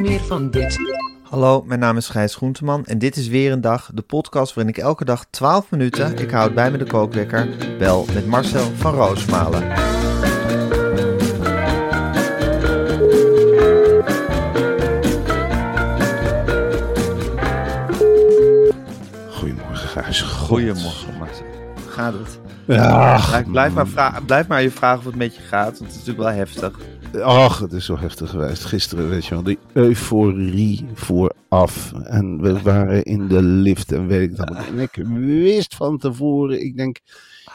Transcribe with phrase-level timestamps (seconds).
[0.00, 0.78] Meer van dit.
[1.22, 4.74] Hallo, mijn naam is Gijs Groenteman en dit is weer een dag, de podcast waarin
[4.74, 8.94] ik elke dag 12 minuten, ik houd bij me de kookwekker, bel met Marcel van
[8.94, 9.62] Roosmalen.
[19.30, 20.22] Goedemorgen, Gijs.
[20.22, 21.46] Goedemorgen Marcel.
[21.88, 22.38] Gaat het?
[22.64, 25.88] Ja, Blijf, blijf maar blijf maar je vragen of het met je gaat, want het
[25.90, 26.78] is natuurlijk wel heftig.
[27.22, 28.64] Ach, het is zo heftig geweest.
[28.64, 31.92] Gisteren, weet je wel, die euforie vooraf.
[32.04, 34.50] En we waren in de lift en weet ik dat.
[34.50, 35.04] En ik
[35.42, 36.98] wist van tevoren, ik denk,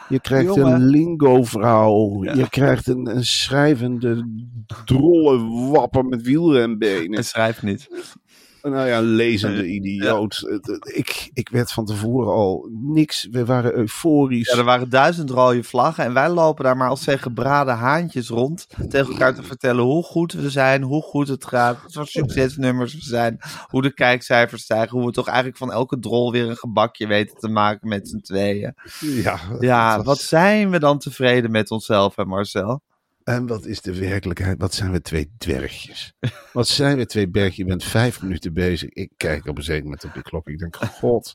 [0.09, 0.73] je krijgt Jongen.
[0.73, 2.23] een lingo-vrouw.
[2.23, 4.27] Je krijgt een, een schrijvende,
[4.85, 7.17] drolle wapper met wielrenbenen.
[7.17, 7.89] En schrijf niet.
[8.71, 10.37] Nou ja, lezende idioot.
[10.49, 13.27] Het- het- Ik, ik werd van tevoren al niks.
[13.31, 14.51] We waren euforisch.
[14.51, 18.29] Ja, er waren duizend rode vlaggen en wij lopen daar maar als twee gebraden haantjes
[18.29, 18.67] rond.
[18.89, 22.93] Tegen elkaar te vertellen hoe goed we zijn, hoe goed het gaat, wat voor succesnummers
[22.93, 26.57] we zijn, hoe de kijkcijfers stijgen, hoe we toch eigenlijk van elke drol weer een
[26.57, 28.73] gebakje weten te maken met z'n tweeën.
[28.99, 32.81] Ja, Ja, was- wat zijn we dan tevreden met onszelf, hè Marcel?
[33.23, 34.59] En wat is de werkelijkheid?
[34.59, 36.13] Wat zijn we twee dwergjes?
[36.53, 37.55] Wat zijn we twee bergjes?
[37.55, 38.89] Je bent vijf minuten bezig.
[38.89, 40.47] Ik kijk op een zeker moment op de klok.
[40.47, 41.31] Ik denk, god,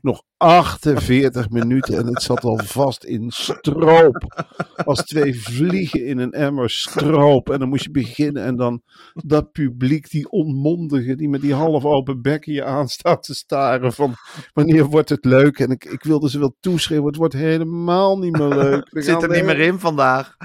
[0.00, 4.44] nog 48 minuten en het zat al vast in stroop.
[4.74, 7.50] Als twee vliegen in een emmer stroop.
[7.50, 8.82] En dan moest je beginnen en dan
[9.14, 14.14] dat publiek, die onmondige, die met die half open bekken je aanstaat te staren van
[14.52, 15.58] wanneer wordt het leuk?
[15.58, 18.86] En ik, ik wilde ze wel toeschreeuwen, het wordt helemaal niet meer leuk.
[18.90, 20.36] Het zit er niet meer in vandaag.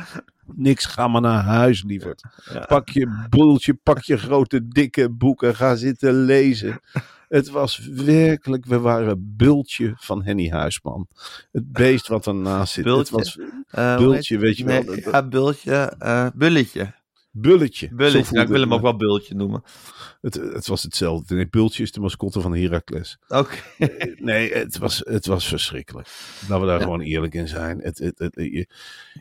[0.55, 2.23] Niks, ga maar naar huis, lieverd.
[2.53, 2.59] Ja.
[2.59, 6.79] Pak je boeltje, pak je grote dikke boeken, ga zitten lezen.
[7.27, 11.07] Het was werkelijk, we waren bultje van Henny Huisman.
[11.51, 12.83] Het beest wat ernaast zit.
[12.83, 13.15] Bultje?
[13.17, 14.83] Het was Eh, bultje, weet je wel.
[14.83, 16.93] Nee, dat- ja, bultje, eh, bulletje.
[17.31, 17.83] bulletje.
[18.31, 19.63] Nou, ik wil hem ook wel bultje noemen.
[20.21, 21.35] Het, het was hetzelfde.
[21.35, 23.17] Nee, bultje is de mascotte van Heracles.
[23.27, 23.55] Oké.
[24.17, 26.07] Nee, het was, het was verschrikkelijk.
[26.41, 27.79] Laten we daar gewoon eerlijk in zijn.
[27.79, 28.67] Het, het, het- je,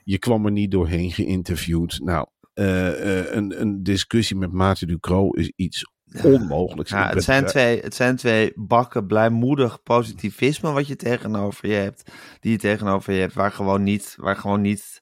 [0.04, 2.00] je kwam er niet doorheen geïnterviewd.
[2.02, 5.84] Nou, eh, eh, een, een discussie met Maarten Ducro is iets
[6.22, 6.90] onmogelijks.
[6.90, 12.10] Ja, het, zijn twee, het zijn twee bakken blijmoedig positivisme wat je tegenover je hebt.
[12.40, 15.00] Die je tegenover je hebt, waar gewoon niet, waar gewoon niet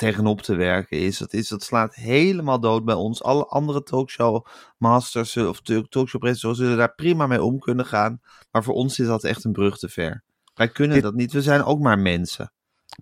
[0.00, 1.18] tegenop te werken is.
[1.18, 1.48] Dat, is.
[1.48, 3.22] dat slaat helemaal dood bij ons.
[3.22, 8.20] Alle andere talkshow-masters zullen- of talkshow-presentatoren zullen daar prima mee om kunnen gaan.
[8.50, 10.24] Maar voor ons is dat echt een brug te ver.
[10.54, 11.32] Wij kunnen Dit- dat niet.
[11.32, 12.52] We zijn ook maar mensen.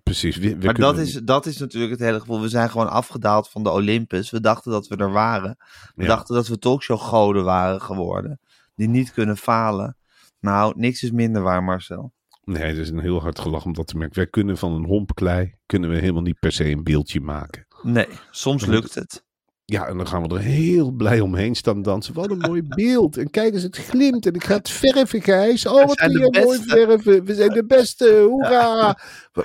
[0.03, 0.37] Precies.
[0.37, 2.41] We, we maar dat is, dat is natuurlijk het hele gevoel.
[2.41, 4.29] We zijn gewoon afgedaald van de Olympus.
[4.29, 5.57] We dachten dat we er waren.
[5.95, 6.07] We Ja.
[6.07, 8.39] dachten dat we talkshow-goden waren geworden.
[8.75, 9.97] Die niet kunnen falen.
[10.39, 12.13] Nou, niks is minder waar, Marcel.
[12.49, 14.15] Nee, het is een heel hard gelach om dat te merken.
[14.15, 17.67] Wij kunnen van een homp klei, kunnen we helemaal niet per se een beeldje maken.
[17.81, 19.23] Nee, soms lukt het.
[19.65, 22.13] Ja, en dan gaan we er heel blij omheen staan dansen.
[22.13, 23.17] Wat een mooi beeld.
[23.17, 24.25] En kijk eens, het glimt.
[24.25, 25.65] En ik ga het verven, Gijs.
[25.65, 27.25] Oh, wat kun jij mooi verven.
[27.25, 28.19] We zijn de beste.
[28.29, 28.99] Hoera.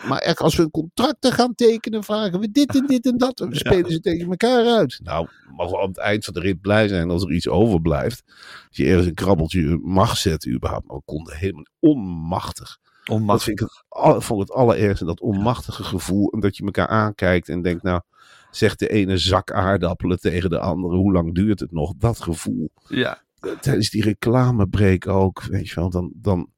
[0.07, 3.41] Maar echt, als we contracten gaan tekenen, vragen we dit en dit en dat.
[3.41, 5.01] En we spelen ze tegen elkaar uit.
[5.03, 8.23] Nou, mogen we aan het eind van de rit blij zijn als er iets overblijft.
[8.69, 10.87] Als je ergens een krabbeltje mag zetten überhaupt.
[10.87, 12.83] Maar we konden helemaal onmachtig.
[13.05, 15.05] Dat vind ik het, vond ik het allerergste.
[15.05, 16.33] Dat onmachtige gevoel.
[16.33, 18.01] En dat je elkaar aankijkt en denkt, nou,
[18.51, 20.97] zegt de ene zak aardappelen tegen de andere.
[20.97, 21.93] Hoe lang duurt het nog?
[21.99, 22.71] Dat gevoel.
[22.89, 23.23] Ja.
[23.61, 25.91] Tijdens die reclamebreak ook, weet je wel.
[25.91, 26.49] Dan, dan,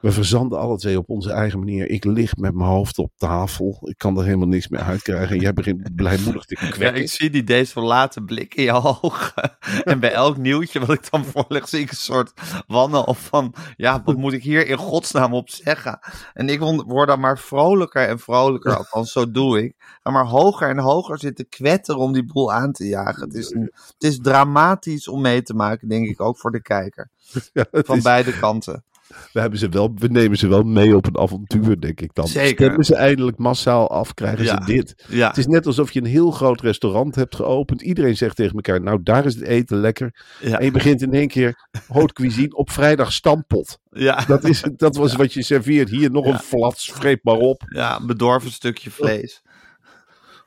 [0.00, 1.88] We verzanden alle twee op onze eigen manier.
[1.90, 3.78] Ik lig met mijn hoofd op tafel.
[3.82, 5.36] Ik kan er helemaal niks meer uitkrijgen.
[5.36, 7.02] En jij begint blijmoedig te Ja, kwekken.
[7.02, 9.56] ik zie die desolaten blik in je ogen.
[9.84, 12.32] En bij elk nieuwtje wat ik dan voorleg, zie ik een soort
[12.66, 13.54] wanhoop van...
[13.76, 15.98] Ja, wat moet ik hier in godsnaam op zeggen?
[16.34, 19.74] En ik word dan maar vrolijker en vrolijker, althans zo doe ik.
[20.02, 23.22] Ga maar hoger en hoger zitten kwetteren om die boel aan te jagen.
[23.22, 26.62] Het is, een- het is dramatisch om mee te maken, denk ik, ook voor de
[26.62, 27.10] kijker.
[27.52, 28.84] Ja, Van is- beide kanten.
[29.32, 32.28] We, hebben ze wel, we nemen ze wel mee op een avontuur, denk ik dan.
[32.28, 32.64] Zeker.
[32.64, 34.64] Stemmen ze eindelijk massaal af, krijgen Ja.
[34.64, 35.04] ze dit.
[35.08, 37.82] Ja, Het is net alsof je een heel groot restaurant hebt geopend.
[37.82, 40.24] Iedereen zegt tegen elkaar, nou daar is het eten lekker.
[40.40, 43.78] ja, En je begint in één keer haute cuisine op vrijdag stampot.
[43.90, 45.88] ja, Dat, is, dat was wat je serveert.
[45.90, 47.62] Hier nog een flats, vreet maar op.
[47.68, 49.42] ja, een bedorven stukje vlees.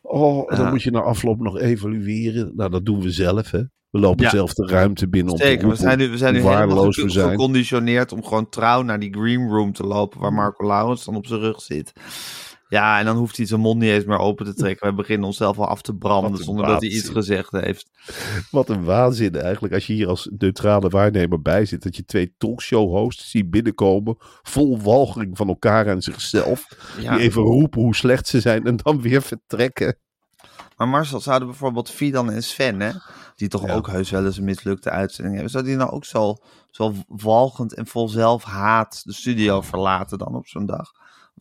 [0.02, 2.52] Oh, dan moet je na afloop nog evalueren.
[2.56, 3.62] Nou, dat doen we zelf, hè.
[3.90, 6.40] We lopen zelf de ruimte binnen om te Zeker, we zijn nu, we zijn nu
[6.40, 11.16] helemaal geconditioneerd om gewoon trouw naar die green room te lopen waar Marco Laurens dan
[11.16, 11.94] op zijn rug zit.
[12.72, 14.88] Ja, en dan hoeft hij zijn mond niet eens meer open te trekken.
[14.88, 17.90] We beginnen onszelf al af te branden zonder dat hij iets gezegd heeft.
[18.52, 19.74] Wat een waanzin eigenlijk.
[19.74, 21.84] Als je hier als neutrale waarnemer bij zit.
[21.84, 24.16] Dat je twee talkshow-hosts ziet binnenkomen.
[24.42, 26.68] Vol walging van elkaar en zichzelf.
[27.00, 27.16] Ja.
[27.16, 28.66] Die even roepen hoe slecht ze zijn.
[28.66, 29.98] En dan weer vertrekken.
[30.78, 32.92] Maar Marcel, zouden bijvoorbeeld Fidan en Sven, hè,
[33.36, 33.74] die toch Ja.
[33.74, 36.36] ook heus wel eens een mislukte uitzending hebben, zouden die nou ook zo,
[36.70, 40.92] zo walgend en vol zelfhaat de studio verlaten dan op zo'n dag?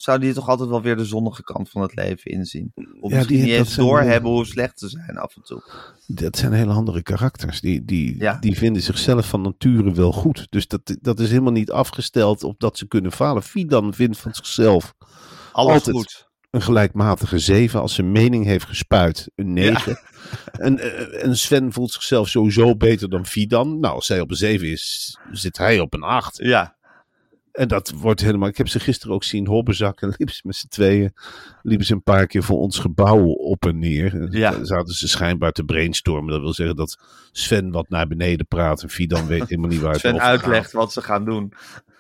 [0.03, 2.73] Zouden die toch altijd wel weer de zonnige kant van het leven inzien?
[3.01, 5.63] Of Ja, misschien die- niet eens doorhebben hoe slecht ze zijn af en toe.
[6.07, 7.61] Dat zijn hele andere karakters.
[7.61, 8.37] Die, die, Ja.
[8.39, 10.47] die vinden zichzelf van nature wel goed.
[10.51, 13.43] Dus dat, dat is helemaal niet afgesteld op dat ze kunnen falen.
[13.43, 14.95] Fidan vindt van zichzelf
[15.53, 15.97] Alles Altijd.
[15.97, 16.29] goed.
[16.51, 17.81] een gelijkmatige 7.
[17.81, 19.99] Als zijn mening heeft gespuit, een 9.
[20.53, 20.79] En,
[21.23, 23.81] en Sven voelt zichzelf sowieso beter dan Fidan.
[23.81, 26.37] Nou, als zij op een 7 is, zit hij op een 8.
[26.37, 26.77] Ja,
[27.53, 28.49] En dat wordt helemaal...
[28.49, 30.09] Ik heb ze gisteren ook zien hobbezakken.
[30.19, 31.13] Liepen ze met z'n tweeën.
[31.63, 34.15] Liepen ze een paar keer voor ons gebouw op en neer.
[34.15, 34.65] En Ja.
[34.65, 36.33] Zaten ze schijnbaar te brainstormen.
[36.33, 36.99] Dat wil zeggen dat
[37.33, 38.83] Sven wat naar beneden praat.
[38.83, 40.31] En Fidan weet helemaal niet waar het Sven over gaat.
[40.39, 41.53] uitlegt wat ze gaan doen.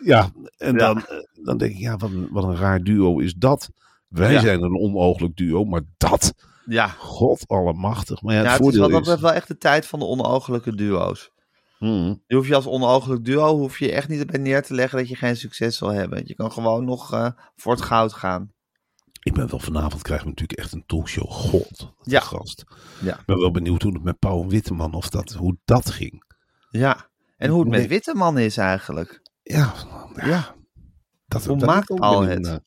[0.05, 0.79] Ja, en Ja.
[0.79, 3.71] Dan, eh, dan denk ik, ja, wat een, wat een raar duo is dat.
[4.09, 4.41] Wij Ja.
[4.41, 6.35] zijn een onooglijk duo, maar dat...
[6.67, 8.23] Ja, God allemachtig.
[8.23, 9.07] Maar ja, ja het het is wel, is...
[9.07, 11.31] dat is wel echt de tijd van de onooglijke duo's.
[11.81, 12.23] Hmm.
[12.27, 15.09] Je hoeft je als onooglijk duo hoef je echt niet erbij neer te leggen dat
[15.09, 16.23] je geen succes zal hebben.
[16.27, 18.53] Je kan gewoon nog eh, voor het goud gaan.
[19.23, 21.31] Ik ben wel vanavond krijgen we natuurlijk echt een talkshow.
[21.31, 22.21] God, Ja.
[22.21, 22.65] gast.
[23.01, 23.19] Ja.
[23.19, 26.25] Ik ben wel benieuwd hoe het met Pauw en Witteman, of dat, hoe dat ging.
[26.71, 27.11] Ja.
[27.37, 27.87] En hoe het met.
[27.87, 29.21] Witteman is eigenlijk.
[29.43, 29.75] Ja,
[30.15, 30.55] ja.
[31.27, 32.63] Dat, Hoe maakt Paul benieuwd het?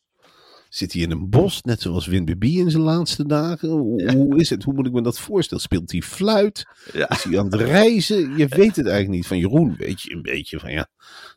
[0.74, 3.70] Zit hij in een bos, net zoals Win BB in zijn laatste dagen?
[3.70, 4.14] Hoe, Ja.
[4.16, 4.64] hoe is het?
[4.64, 5.64] Hoe moet ik me dat voorstellen?
[5.64, 6.66] Speelt hij fluit?
[6.94, 7.10] Ja.
[7.10, 8.38] Is hij aan het reizen?
[8.38, 9.28] Je weet het eigenlijk niet.
[9.28, 10.88] Van Jeroen weet je een beetje van ja,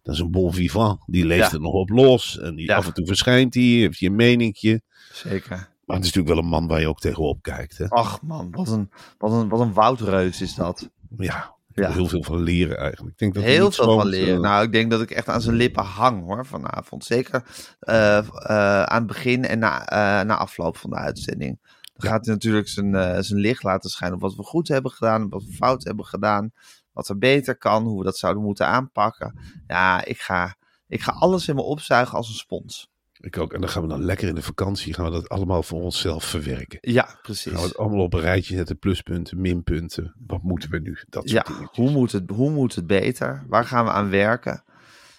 [0.02, 1.00] dat is een bon vivant.
[1.06, 2.38] Die leeft er nog op los.
[2.38, 4.82] En die, af en toe verschijnt hij, heeft hij een meningje.
[5.12, 5.48] Zeker.
[5.84, 7.78] Maar het is natuurlijk wel een man waar je ook tegenop kijkt.
[7.78, 7.88] Hè?
[7.88, 10.90] Ach man, wat een, wat een, wat een woudreus is dat.
[11.18, 11.90] Ja, Ja.
[11.90, 13.12] heel veel van leren eigenlijk.
[13.12, 14.34] Ik denk dat Heel veel van leren.
[14.34, 17.04] eh, Nou, ik denk dat ik echt aan zijn lippen hang hoor vanavond.
[17.04, 17.42] Zeker
[17.80, 19.84] eh, eh, aan het begin en na,
[20.22, 21.58] na afloop van de uitzending.
[21.94, 25.28] Dan gaat hij natuurlijk zijn, zijn licht laten schijnen op wat we goed hebben gedaan,
[25.28, 26.50] wat we fout hebben gedaan,
[26.92, 29.40] wat er beter kan, hoe we dat zouden moeten aanpakken.
[29.66, 30.56] Ja, ik ga,
[30.88, 32.90] ik ga alles in me opzuigen als een spons.
[33.26, 33.52] Ik ook.
[33.52, 36.24] En dan gaan we dan lekker in de vakantie, gaan we dat allemaal voor onszelf
[36.24, 36.78] verwerken.
[36.80, 37.52] Ja, precies.
[37.52, 40.14] Gaan we het allemaal op een rijtje zetten, pluspunten, minpunten.
[40.26, 40.98] Wat moeten we nu?
[41.08, 41.68] Dat Ja, dingetjes.
[41.76, 43.44] hoe moet, het, hoe moet het beter?
[43.48, 44.64] Waar gaan we aan werken?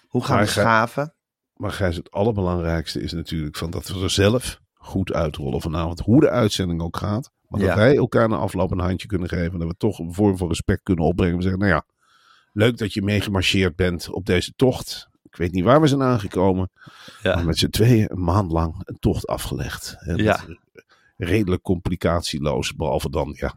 [0.06, 1.14] Hoe gaan Maar we schaven?
[1.54, 6.00] Maar Gijs, het allerbelangrijkste is natuurlijk van dat we er zelf goed uitrollen vanavond.
[6.00, 7.30] Hoe de uitzending ook gaat.
[7.48, 7.76] Maar dat Ja.
[7.76, 9.58] wij elkaar na afloop een handje kunnen geven.
[9.58, 11.36] Dat we toch een vorm van respect kunnen opbrengen.
[11.36, 11.84] We zeggen, nou ja,
[12.52, 15.08] leuk dat je meegemarcheerd bent op deze tocht.
[15.38, 16.70] Ik weet niet waar we zijn aangekomen.
[17.22, 17.34] Ja.
[17.34, 19.96] Maar met z'n tweeën een maand lang een tocht afgelegd.
[20.16, 20.40] Ja.
[21.16, 22.74] Redelijk complicatieloos.
[22.74, 23.54] Behalve dan, ja,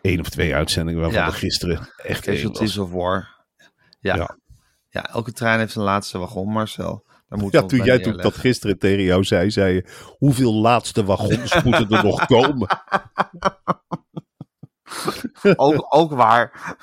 [0.00, 1.26] één of twee uitzendingen waarvan Ja.
[1.26, 3.28] er gisteren echt Casualties of War.
[4.00, 4.16] Ja.
[4.16, 4.36] Ja.
[4.88, 5.08] ja.
[5.10, 7.04] elke trein heeft een laatste wagon, Marcel.
[7.28, 9.86] Daar Ja, toen jij toen dat gisteren tegen jou zei, zei je,
[10.18, 12.68] hoeveel laatste wagons moeten er nog komen?
[15.56, 16.76] ook, ook waar.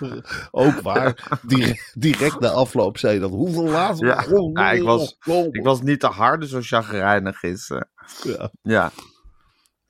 [0.52, 1.40] Ook waar.
[1.42, 3.30] Direct, direct na afloop zei je dat.
[3.30, 4.24] Hoeveel laatste Ja.
[4.72, 5.18] ik was-?
[5.52, 7.70] Ik was niet te hard, dus zo chagrijnig is.
[7.70, 7.82] eh.
[8.24, 8.50] Ja.
[8.62, 8.92] ja.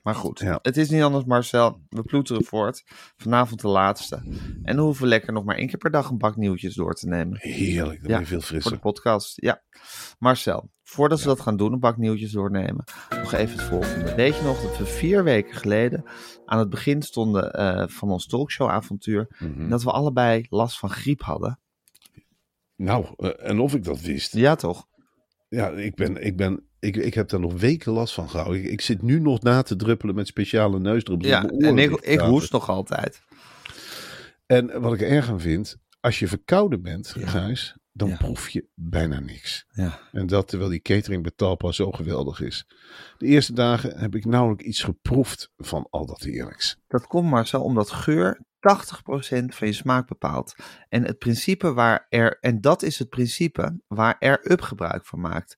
[0.10, 0.60] Maar goed, Ja.
[0.62, 1.82] het is niet anders, Marcel.
[1.90, 2.84] We ploeteren voort.
[3.18, 4.16] Vanavond de laatste.
[4.64, 6.94] En dan hoeven we lekker nog maar één keer per dag een bak nieuwtjes door
[6.94, 7.38] te nemen.
[7.42, 8.72] Heerlijk, dan Ja, ben je veel Voor frisser.
[8.72, 9.62] de podcast, ja.
[10.20, 14.16] Marcel, voordat we dat gaan doen, een bak nieuwtjes doornemen, nog even het volgende.
[14.16, 16.04] Weet je nog dat we vier weken geleden
[16.46, 19.62] aan het begin stonden eh, van ons talkshow-avontuur, Mhm.
[19.62, 21.60] en dat we allebei last van griep hadden?
[22.76, 24.34] Nou, eh, en of ik dat wist.
[24.34, 24.88] Ja, toch?
[25.50, 28.64] Ja, ik, ben, ik, ben, ik, ik heb daar nog weken last van gehouden.
[28.64, 31.30] Ik, ik zit nu nog na te druppelen met speciale neusdruppels.
[31.30, 33.22] Ja, en ik, ik hoest nog altijd.
[34.46, 37.28] En wat ik er erg aan vind, als je verkouden bent, Ja.
[37.28, 38.16] Gijs, dan Ja.
[38.18, 39.66] proef je bijna niks.
[39.70, 40.00] Ja.
[40.12, 42.68] En dat terwijl die catering Talpa zo geweldig is.
[43.18, 46.78] De eerste dagen heb ik nauwelijks iets geproefd van al dat heerlijks.
[46.88, 50.56] Dat komt maar zo omdat geur 80% van je smaak bepaalt.
[50.90, 55.20] En het principe waar er, en dat is het principe waar er up gebruik van
[55.20, 55.56] maakt.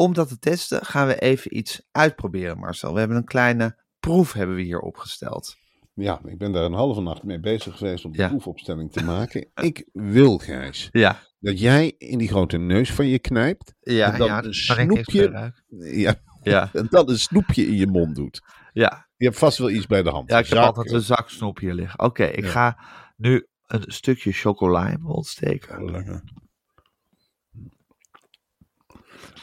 [0.00, 2.92] Om dat te testen gaan we even iets uitproberen, Marcel.
[2.92, 5.56] We hebben een kleine proef hebben we hier opgesteld.
[5.94, 8.28] Ja, ik ben daar een halve nacht mee bezig geweest om de Ja.
[8.28, 9.50] proefopstelling te maken.
[9.62, 13.74] Ik wil, Gijs, Ja, dat jij in die grote neus van je knijpt.
[13.80, 14.44] ja, En dan ja.
[14.44, 15.52] een snoepje-.
[15.78, 18.40] Ja, Ja, en dan een snoepje in je mond doet.
[18.72, 19.08] ja.
[19.16, 20.30] Je hebt vast wel iets bij de hand.
[20.30, 21.98] ja, ik heb Zak- altijd een zaksnoep hier liggen.
[22.00, 22.78] Oké, ik ga
[23.16, 25.90] nu een stukje chocola in mijn mond steken.
[25.90, 26.22] Lekker.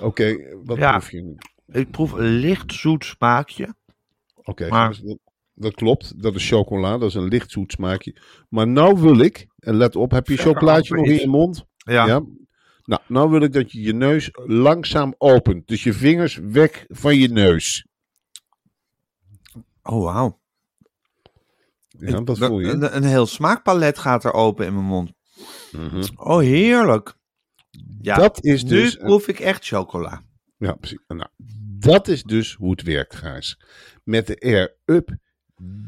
[0.01, 0.91] Oké, wat Ja.
[0.91, 1.36] proef je nu?
[1.67, 3.75] Ik proef een licht zoet smaakje.
[4.36, 5.17] Oké, Maar- dat,
[5.53, 6.22] dat klopt.
[6.22, 6.98] Dat is chocola.
[6.98, 8.15] Dat is een licht zoet smaakje.
[8.50, 11.65] Maar nou wil ik, en let op, heb je chocolaatje nog in je mond?
[11.77, 12.06] Ja,
[12.84, 15.67] Nou, nou wil ik dat je je neus langzaam opent.
[15.67, 17.88] Dus je vingers weg van je neus.
[19.84, 20.39] oh wauw.
[21.88, 22.67] Ja, dat voel je.
[22.67, 25.12] Een, een heel smaakpalet gaat er open in mijn mond.
[25.72, 26.03] Mhm.
[26.15, 27.15] Oh, heerlijk.
[28.01, 28.95] Ja, Dat is nu dus...
[28.95, 30.24] proef ik echt chocola.
[30.57, 31.00] Ja, precies.
[31.07, 31.29] Nou,
[31.79, 33.59] dat is dus hoe het werkt, Gijs.
[34.03, 35.17] Met de Air-Up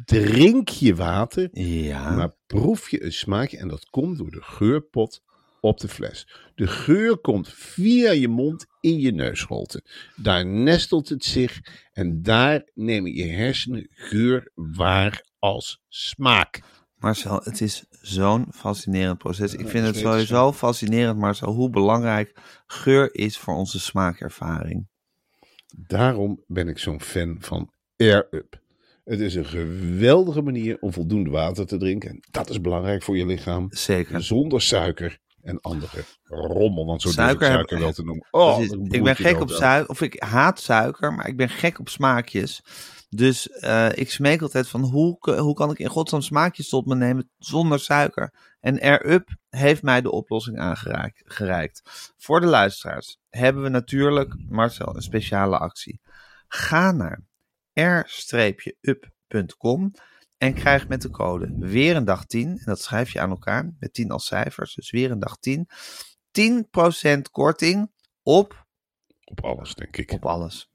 [0.06, 2.16] drink je water, Ja.
[2.16, 3.58] maar proef je een smaakje.
[3.58, 5.22] En dat komt door de geurpot
[5.62, 6.28] op de fles.
[6.56, 9.84] De geur komt via je mond in je neusholte.
[10.16, 11.60] Daar nestelt het zich
[11.92, 16.62] en daar nemen je hersenen geur waar als smaak.
[17.00, 19.54] Marcel, het is zo'n fascinerend proces.
[19.54, 22.34] Ik vind het sowieso fascinerend, Marcel, hoe belangrijk
[22.68, 24.88] geur is voor onze smaakervaring.
[25.76, 28.62] Daarom ben ik zo'n fan van Air-Up.
[29.04, 32.10] Het is een geweldige manier om voldoende water te drinken.
[32.10, 33.68] En dat is belangrijk voor je lichaam.
[33.70, 34.24] Zeker.
[34.24, 36.86] Zonder suiker en andere rommel.
[36.86, 38.28] Want zo Suiker ik suiker wel te noemen.
[38.32, 41.90] Oh, ik ben gek op suiker, of ik haat suiker, maar ik ben gek op
[41.90, 42.64] smaakjes.
[43.10, 46.96] Dus eh, ik smeek altijd van hoe, hoe kan ik in godsnaam smaakjes tot me
[46.96, 48.34] nemen zonder suiker?
[48.60, 51.22] En Air-Up heeft mij de oplossing aangereikt.
[51.26, 51.82] gereikt.
[52.18, 56.00] Voor de luisteraars hebben we natuurlijk, Marcel, een speciale actie.
[56.48, 57.22] Ga naar
[58.54, 59.92] r-up.com
[60.38, 63.76] en krijg met de code weer een dag 10, en dat schrijf je aan elkaar
[63.80, 65.68] met 10 als cijfers, dus weer een dag 10,
[66.32, 67.92] 10% korting
[68.24, 68.66] op,
[69.24, 70.12] Op alles, denk ik.
[70.12, 70.70] op alles.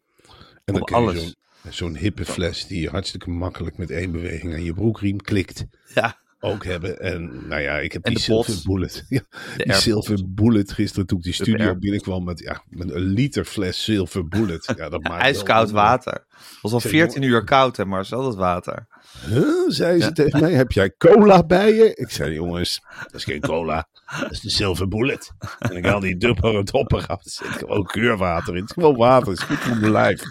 [0.64, 1.36] en dan op kun je alles.
[1.68, 5.64] Zo'n hippe fles die je hartstikke makkelijk met één beweging aan je broekriem klikt.
[5.94, 7.00] Ja, Ook hebben.
[7.00, 8.54] En nou ja, ik heb En die Silver.
[8.64, 9.04] Bullet.
[9.08, 9.20] Ja,
[9.56, 13.44] die Air- Silver Bullet gisteren toen ik die studio binnenkwam met, ja, met een liter
[13.44, 14.72] fles Silver Bullet.
[14.76, 16.12] Ja, dat maakt ijskoud water.
[16.12, 18.86] Het was al Zeg, 14 uur koud, hè, Marcel, dat water.
[19.28, 19.44] Huh?
[19.68, 20.12] Zei ze Ja.
[20.12, 21.94] tegen mij, heb jij cola bij je?
[21.94, 23.88] Ik zei, jongens, dat is geen cola.
[24.20, 25.30] Dat is de Silver Bullet.
[25.58, 27.24] En ik haal die dubbele dopper af.
[27.24, 28.60] Er zit gewoon keurwater in.
[28.60, 29.28] Het is gewoon water.
[29.28, 30.22] Het is goed voor mijn lijf.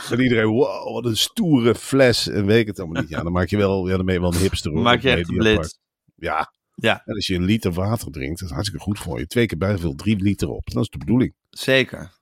[0.12, 2.28] En iedereen, wow, wat een stoere fles.
[2.28, 3.10] En weet ik het allemaal niet.
[3.10, 4.72] Ja, dan maak je wel, ja, dan ben je wel een hipster.
[4.72, 4.82] hoor.
[4.82, 5.56] Maak je echt blitz.
[5.56, 5.78] apart.
[6.14, 6.52] Ja.
[6.74, 7.02] Ja.
[7.04, 9.26] En als je een liter water drinkt, dat is hartstikke goed voor je.
[9.26, 10.70] Twee keer bijveel, drie liter op.
[10.70, 11.34] Dat is de bedoeling.
[11.50, 12.16] Zeker.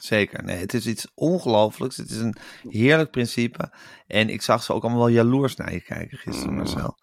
[0.00, 0.44] Zeker.
[0.44, 1.96] Nee, het is iets ongelooflijks.
[1.96, 3.72] Het is een heerlijk principe.
[4.06, 6.98] En ik zag ze ook allemaal wel jaloers naar je kijken gisteren, Marcel.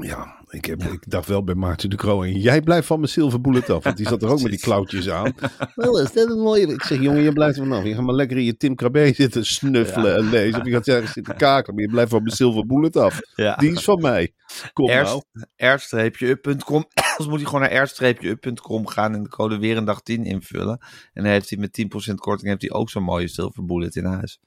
[0.00, 2.22] Ja, ik, heb, ik dacht wel bij Maarten de Croo.
[2.22, 3.84] En jij blijft van mijn Silver Bullet af.
[3.84, 5.34] Want die zat er ook met die klauwtjes aan.
[5.74, 6.66] Wel, is dat een mooie...
[6.66, 7.84] Ik zeg, jongen, je blijft er vanaf.
[7.84, 10.60] Je gaat maar lekker in je Tim Krabbe zitten snuffelen en lezen.
[10.60, 11.74] Of je gaat ergens zitten kaken.
[11.74, 13.20] Maar je blijft van mijn Silver Bullet af.
[13.34, 13.56] Ja.
[13.56, 14.34] Die is van mij.
[14.72, 15.22] Kom nou.
[15.56, 16.84] r-up.com.
[17.10, 20.78] Anders moet hij gewoon naar r-up.com gaan en de code weer een dag 10 invullen.
[21.12, 24.04] En dan heeft hij met 10% korting heeft hij ook zo'n mooie silver bullet in
[24.04, 24.40] huis.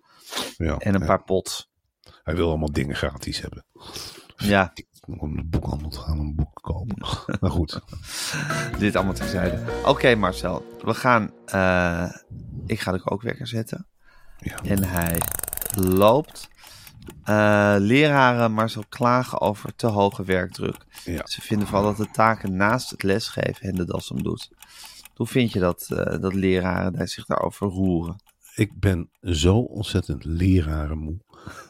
[0.57, 1.69] Ja, En een paar pots.
[2.23, 3.65] Hij wil allemaal dingen gratis hebben.
[4.37, 4.73] Ja,
[5.05, 6.95] Om naar de boekhandel te gaan en een boek kopen.
[7.41, 7.81] maar goed.
[8.79, 9.63] dit allemaal terzijde.
[9.85, 11.31] Oké Marcel, we gaan...
[11.45, 12.11] eh,
[12.65, 13.87] ik ga de kookwekker zetten.
[14.37, 14.63] Ja.
[14.63, 15.21] En hij
[15.75, 16.49] loopt.
[17.23, 20.85] Eh, leraren, Marcel, klagen over te hoge werkdruk.
[21.03, 21.25] Ja.
[21.25, 24.49] Ze vinden vooral dat de taken naast het lesgeven hen de das om doet.
[25.15, 28.15] Hoe vind je dat, eh, dat leraren daar zich daarover roeren?
[28.55, 31.17] Ik ben zo ontzettend lerarenmoe.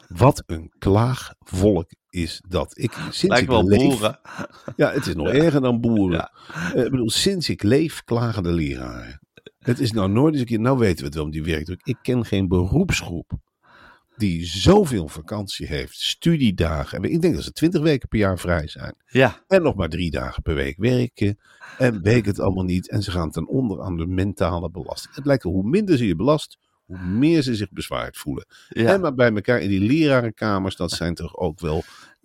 [0.08, 2.78] Wat een klaagvolk is dat.
[2.78, 4.18] Ik, sinds Lijkt ik wel leef, boeren.
[4.76, 6.18] Ja, het is nog erger dan boeren.
[6.18, 6.32] Ja.
[6.74, 9.20] Eh, ik bedoel, sinds ik leef klagen de leraren.
[9.58, 11.80] Het is nou nooit eens een keer, nou weten we het wel om die werkdruk.
[11.84, 13.32] Ik ken geen beroepsgroep
[14.16, 17.02] die zoveel vakantie heeft, studiedagen.
[17.02, 18.94] En ik denk dat ze twintig weken per jaar vrij zijn.
[19.06, 21.38] Ja, En nog maar drie dagen per week werken.
[21.78, 22.90] En weet het allemaal niet.
[22.90, 25.14] En ze gaan ten onder aan de mentale belasting.
[25.14, 28.46] Het lijkt hoe minder ze je belast, hoe meer ze zich bezwaard voelen.
[28.68, 28.92] ja.
[28.92, 31.84] En maar bij elkaar in die lerarenkamers, dat zijn toch ook wel.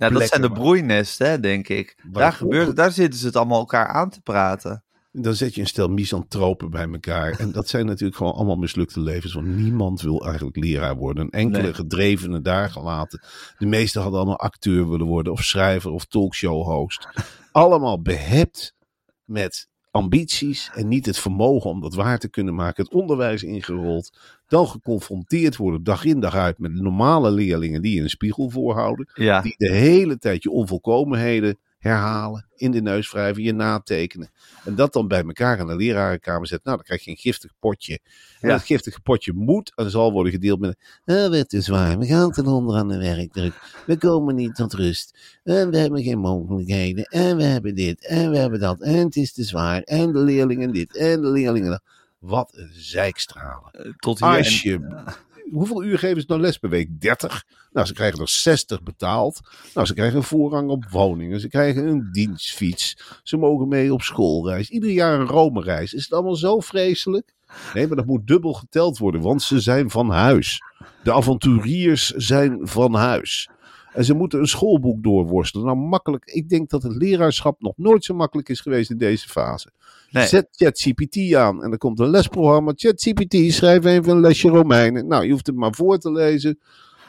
[0.10, 1.96] Nou, dat zijn de broeinesten, hè, denk ik.
[2.12, 4.84] Waar Daar, gebeurt, daar zitten ze het allemaal elkaar aan te praten.
[5.12, 7.40] Dan zet je een stel misantropen bij elkaar.
[7.40, 9.34] En dat zijn natuurlijk gewoon allemaal mislukte levens.
[9.34, 11.24] Want niemand wil eigenlijk leraar worden.
[11.24, 11.74] Een enkele Nee.
[11.74, 13.22] gedrevenen daar gelaten.
[13.58, 15.34] De meesten hadden allemaal acteur willen worden.
[15.34, 17.08] Of schrijver of talkshow-host.
[17.52, 18.76] Allemaal behept
[19.24, 20.72] met ambities.
[20.74, 22.84] En niet het vermogen om dat waar te kunnen maken.
[22.84, 24.18] Het onderwijs ingerold.
[24.48, 29.10] Dan geconfronteerd worden dag in dag uit met normale leerlingen die je een spiegel voorhouden.
[29.14, 34.32] Ja, Die de hele tijd je onvolkomenheden herhalen, in de neus wrijven, je natekenen.
[34.66, 36.66] En dat dan bij elkaar in de lerarenkamer zetten.
[36.72, 38.00] Nou, dan krijg je een giftig potje.
[38.40, 38.56] En Ja.
[38.56, 40.78] dat giftige potje moet en zal worden gedeeld met...
[41.06, 43.54] Eh, het is waar, we gaan ten onder aan de werkdruk.
[43.86, 45.40] We komen niet tot rust.
[45.44, 47.04] En we hebben geen mogelijkheden.
[47.04, 48.06] En we hebben dit.
[48.08, 48.82] En we hebben dat.
[48.82, 49.82] En het is te zwaar.
[49.82, 50.98] En de leerlingen dit.
[50.98, 51.84] En de leerlingen dat.
[52.20, 53.96] Wat een zeikstralen.
[53.98, 54.84] tot hier.
[54.84, 55.04] en-
[55.52, 57.02] hoeveel uur geven ze nou les per week?
[57.02, 57.44] 30?
[57.72, 59.40] Nou, ze krijgen er 60 betaald.
[59.74, 61.40] Nou, ze krijgen een voorrang op woningen.
[61.40, 62.98] Ze krijgen een dienstfiets.
[63.24, 64.70] Ze mogen mee op schoolreis.
[64.70, 65.94] Ieder jaar een Rome-reis.
[65.94, 67.34] Is het allemaal zo vreselijk?
[67.74, 70.62] Nee, maar dat moet dubbel geteld worden, want ze zijn van huis.
[71.04, 73.50] De avonturiers zijn van huis.
[73.94, 75.66] En ze moeten een schoolboek doorworstelen.
[75.66, 76.26] Nou, makkelijk.
[76.26, 79.72] Ik denk dat het leraarschap nog nooit zo makkelijk is geweest in deze fase.
[80.10, 80.28] Nee.
[80.28, 82.72] Zet ChatGPT aan en er komt een lesprogramma.
[82.76, 85.08] ChatGPT, schrijf even een lesje Romeinen.
[85.08, 86.60] Nou, je hoeft het maar voor te lezen.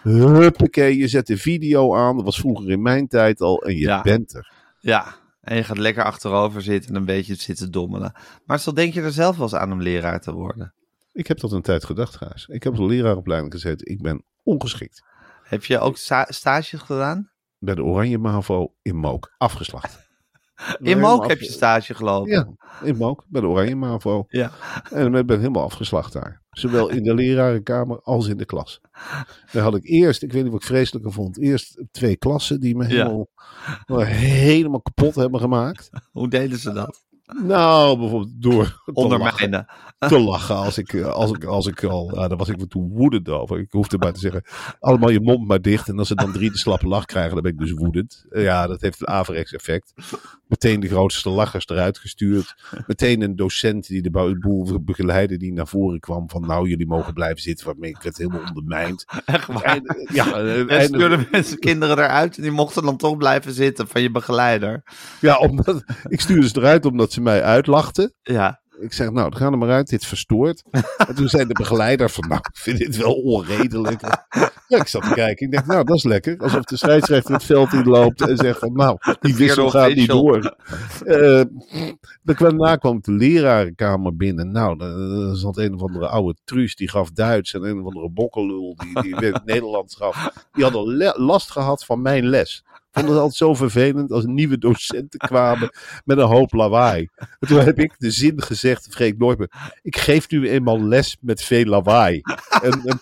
[0.02, 2.16] Huppakee, je zet de video aan.
[2.16, 3.62] Dat was vroeger in mijn tijd al.
[3.62, 4.02] En je Ja.
[4.02, 4.52] bent er.
[4.80, 8.12] Ja, en je gaat lekker achterover zitten en een beetje zitten dommelen.
[8.44, 10.72] Maar stel, denk je er zelf wel eens aan om leraar te worden?
[11.12, 12.46] Ik heb dat een tijd gedacht, Gijs.
[12.50, 13.86] Ik heb op de leraaropleiding gezeten.
[13.90, 15.02] Ik ben ongeschikt.
[15.52, 17.30] Heb je ook sta- stages gedaan?
[17.59, 19.35] Bij de Oranje Mavo in Mook.
[19.38, 20.00] Afgeslacht.
[20.78, 22.30] In Mook heb je stage gelopen.
[22.32, 22.49] Ja,
[22.87, 23.25] in Mook.
[23.28, 24.25] Bij de Oranje Mavo.
[24.28, 24.50] Ja.
[24.90, 26.42] En ik ben helemaal afgeslacht daar.
[26.50, 28.80] Zowel in de lerarenkamer als in de klas.
[29.52, 32.76] Daar had ik eerst, ik weet niet wat ik vreselijker vond, eerst twee klassen die
[32.76, 33.28] me helemaal,
[34.04, 35.90] helemaal kapot hebben gemaakt.
[36.11, 37.04] Hoe deden ze dat?
[37.42, 39.66] Nou, bijvoorbeeld door Ondermijnen.
[40.09, 43.28] Te lachen als ik, eh, als ik, als ik al, daar was ik toen woedend
[43.28, 43.59] over.
[43.59, 44.42] Ik hoefde maar te zeggen,
[44.80, 45.88] allemaal je mond maar dicht.
[45.88, 48.25] En als ze dan drie de slappe lach krijgen, dan ben ik dus woedend.
[48.30, 49.92] Eh, Ja, dat heeft een averechts effect.
[50.47, 52.55] Meteen de grootste lachers eruit gestuurd.
[52.87, 57.14] Meteen een docent die de boel begeleidde, die naar voren kwam van, nou, jullie mogen
[57.14, 57.66] blijven zitten.
[57.66, 59.05] Waarmee ik werd helemaal ondermijnd.
[59.24, 59.62] Echt waar.
[59.62, 63.88] Einde- ja, eh, En einde- mensen kinderen eruit en die mochten dan toch blijven zitten
[63.88, 64.83] van je begeleider.
[65.20, 68.14] ja, omdat, ik stuurde ze eruit omdat ze mij uitlachten.
[68.22, 70.62] Ja, Ik zeg, nou, ga er maar uit, dit verstoort.
[71.09, 74.01] en toen zei de begeleider van, nou, ik vind dit wel onredelijk.
[74.68, 75.47] Ja, ik zat te kijken.
[75.47, 76.38] Ik dacht, nou, dat is lekker.
[76.38, 80.57] Alsof de scheidsrechter het veld inloopt en zegt van, nou, die wissel gaat niet door.
[81.05, 81.42] Eh,
[82.23, 84.51] dan kwam, daarna kwam ik de lerarenkamer binnen.
[84.51, 87.55] Nou, dan zat een of andere oude truus, die gaf Duits.
[87.55, 90.47] En een of andere bokkelul, die, die Nederlands gaf.
[90.53, 92.64] Die hadden last gehad van mijn les.
[92.92, 95.70] Ik vond het altijd zo vervelend als nieuwe docenten kwamen
[96.05, 97.09] met een hoop lawaai.
[97.14, 99.50] En toen heb ik de zin gezegd, vergeet nooit meer.
[99.83, 102.20] Ik geef nu eenmaal les met veel lawaai.
[102.62, 102.83] En,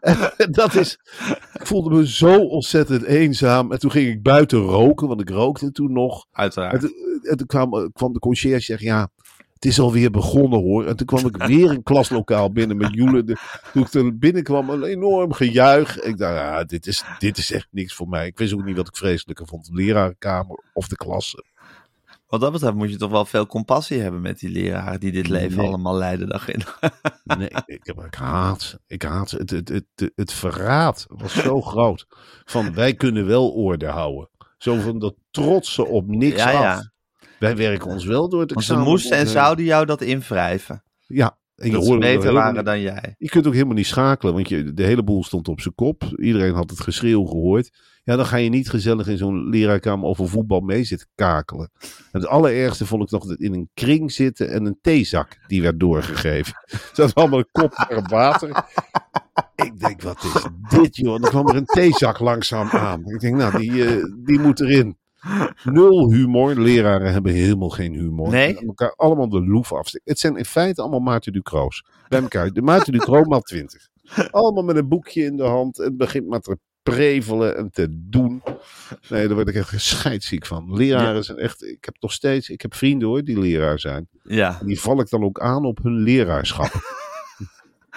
[0.00, 0.98] en, en dat is,
[1.52, 3.72] ik voelde me zo ontzettend eenzaam.
[3.72, 6.26] En toen ging ik buiten roken, want ik rookte toen nog.
[6.32, 6.82] Uiteraard.
[7.22, 9.08] en toen kwam, kwam de conciërge zeggen, ja,
[9.56, 10.86] het is alweer begonnen hoor.
[10.86, 13.26] En toen kwam ik weer een klaslokaal binnen met Joelen.
[13.26, 13.36] De-
[13.72, 16.00] Toen ik er binnenkwam, een enorm gejuich.
[16.00, 18.26] Ik dacht, ja, dit is, dit is echt niks voor mij.
[18.26, 19.64] Ik wist ook niet wat ik vreselijker vond.
[19.66, 21.44] De lerarenkamer of de klasse.
[22.26, 25.28] Wat dat betreft moet je toch wel veel compassie hebben met die leraren die dit
[25.28, 25.66] leven Nee.
[25.66, 26.62] allemaal leiden dag in.
[27.38, 28.80] Nee, ik, ik haat ze.
[28.86, 29.36] Ik haat ze.
[29.36, 32.06] Het, het, het, het, het verraad was zo groot.
[32.44, 34.28] Van wij kunnen wel orde houden.
[34.58, 36.62] Zo van dat trotsen op niks Ja, af.
[36.62, 36.90] ja.
[37.38, 40.82] Wij werken ons wel door het Want ze moesten en zouden jou dat invrijven.
[41.06, 41.38] Ja.
[41.56, 43.14] En je Dat er beter waren dan jij.
[43.18, 46.02] Je kunt ook helemaal niet schakelen, want je, de hele boel stond op zijn kop.
[46.16, 47.70] Iedereen had het geschreeuw gehoord.
[48.04, 51.70] Ja, dan ga je niet gezellig in zo'n leraarkamer over voetbal mee zitten kakelen.
[51.80, 55.62] En het allerergste vond ik nog dat in een kring zitten en een theezak die
[55.62, 56.54] werd doorgegeven.
[56.94, 58.48] Ze hadden allemaal een kop warm water.
[59.54, 60.46] Ik denk, wat is
[60.78, 61.20] dit joh?
[61.20, 63.04] Dan kwam er een theezak langzaam aan.
[63.06, 64.98] Ik denk, nou, die, eh, die moet erin.
[65.64, 66.60] Nul humor.
[66.60, 68.30] Leraren hebben helemaal geen humor.
[68.30, 68.56] Nee?
[68.58, 70.10] En elkaar allemaal de loef afsteken.
[70.10, 71.84] Het zijn in feite allemaal Maarten Ducro's.
[72.08, 72.52] Bij elkaar.
[72.52, 73.88] De Maarten Ducro maal 20.
[74.30, 75.76] Allemaal met een boekje in de hand.
[75.76, 78.42] Het begint maar te prevelen en te doen.
[79.08, 80.76] Nee, daar word ik echt scheidsziek van.
[80.76, 81.64] Leraren zijn echt...
[81.64, 82.48] Ik heb nog steeds...
[82.48, 84.08] Ik heb vrienden hoor, die leraar zijn.
[84.22, 84.60] Ja.
[84.60, 86.72] En die val ik dan ook aan op hun leraarschap.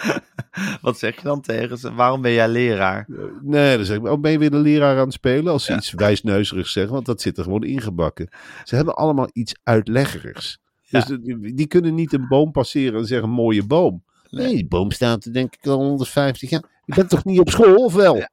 [0.81, 1.93] Wat zeg je dan tegen ze?
[1.93, 3.05] Waarom ben jij leraar?
[3.41, 5.51] Nee, dan zeg ik, oh, ben je weer de leraar aan het spelen?
[5.53, 5.77] Als ze Ja.
[5.77, 8.29] iets wijsneuzerigs zeggen, want dat zit er gewoon ingebakken.
[8.63, 10.59] Ze hebben allemaal iets uitleggerigs.
[10.81, 10.99] Ja.
[10.99, 14.03] Dus die, die kunnen niet een boom passeren en zeggen, mooie boom.
[14.29, 16.63] Nee, die boom staat er denk ik al 150 jaar.
[16.85, 18.23] Je bent toch niet op school, of wel?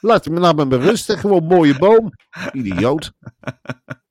[0.00, 1.16] Laat me nou maar met rust, hè.
[1.16, 2.10] gewoon mooie boom.
[2.52, 3.12] Idioot.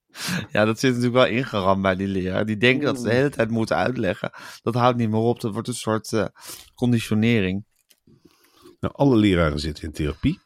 [0.51, 2.45] Ja, dat zit natuurlijk wel ingeramd bij die leraar.
[2.45, 4.31] Die denken dat ze de hele tijd moeten uitleggen.
[4.61, 5.41] Dat houdt niet meer op.
[5.41, 6.25] Dat wordt een soort eh,
[6.75, 7.65] conditionering.
[8.79, 10.39] Nou, alle leraren zitten in therapie.